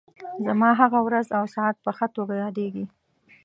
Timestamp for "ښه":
1.97-2.07